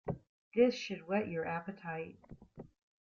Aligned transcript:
This 0.55 0.73
should 0.73 1.03
whet 1.05 1.27
your 1.27 1.45
appetite. 1.45 2.17